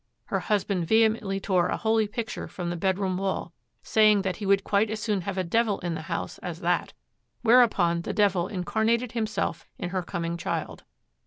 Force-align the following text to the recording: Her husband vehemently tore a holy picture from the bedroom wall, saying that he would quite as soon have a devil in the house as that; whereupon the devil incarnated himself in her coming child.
Her 0.25 0.39
husband 0.39 0.87
vehemently 0.87 1.39
tore 1.39 1.67
a 1.67 1.77
holy 1.77 2.07
picture 2.07 2.47
from 2.47 2.71
the 2.71 2.75
bedroom 2.75 3.17
wall, 3.17 3.53
saying 3.83 4.23
that 4.23 4.37
he 4.37 4.47
would 4.47 4.63
quite 4.63 4.89
as 4.89 4.99
soon 4.99 5.21
have 5.21 5.37
a 5.37 5.43
devil 5.43 5.77
in 5.81 5.93
the 5.93 6.01
house 6.09 6.39
as 6.39 6.61
that; 6.61 6.93
whereupon 7.43 8.01
the 8.01 8.11
devil 8.11 8.47
incarnated 8.47 9.11
himself 9.11 9.67
in 9.77 9.89
her 9.89 10.01
coming 10.01 10.37
child. 10.37 10.85